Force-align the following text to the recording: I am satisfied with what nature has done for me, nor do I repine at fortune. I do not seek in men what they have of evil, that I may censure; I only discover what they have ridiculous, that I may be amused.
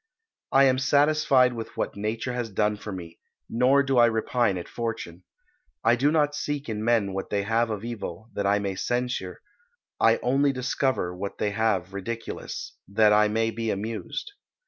I 0.51 0.63
am 0.63 0.79
satisfied 0.79 1.53
with 1.53 1.77
what 1.77 1.95
nature 1.95 2.33
has 2.33 2.49
done 2.49 2.75
for 2.75 2.91
me, 2.91 3.19
nor 3.47 3.83
do 3.83 3.99
I 3.99 4.07
repine 4.07 4.57
at 4.57 4.67
fortune. 4.67 5.21
I 5.83 5.95
do 5.95 6.09
not 6.11 6.33
seek 6.33 6.67
in 6.67 6.83
men 6.83 7.13
what 7.13 7.29
they 7.29 7.43
have 7.43 7.69
of 7.69 7.85
evil, 7.85 8.31
that 8.33 8.47
I 8.47 8.57
may 8.57 8.73
censure; 8.73 9.41
I 9.99 10.17
only 10.23 10.53
discover 10.53 11.15
what 11.15 11.37
they 11.37 11.51
have 11.51 11.93
ridiculous, 11.93 12.75
that 12.87 13.13
I 13.13 13.27
may 13.27 13.51
be 13.51 13.69
amused. 13.69 14.31